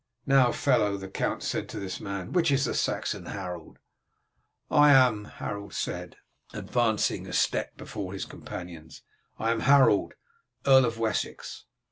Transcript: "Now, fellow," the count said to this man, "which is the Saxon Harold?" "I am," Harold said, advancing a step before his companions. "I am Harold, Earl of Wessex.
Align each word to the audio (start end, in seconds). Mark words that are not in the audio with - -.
"Now, 0.25 0.51
fellow," 0.51 0.97
the 0.97 1.07
count 1.07 1.43
said 1.43 1.69
to 1.69 1.79
this 1.79 1.99
man, 2.01 2.33
"which 2.33 2.51
is 2.51 2.65
the 2.65 2.73
Saxon 2.73 3.27
Harold?" 3.27 3.77
"I 4.71 4.93
am," 4.93 5.25
Harold 5.25 5.75
said, 5.75 6.15
advancing 6.55 7.27
a 7.27 7.33
step 7.33 7.77
before 7.77 8.11
his 8.13 8.25
companions. 8.25 9.03
"I 9.37 9.51
am 9.51 9.59
Harold, 9.59 10.15
Earl 10.65 10.85
of 10.85 10.97
Wessex. 10.97 11.65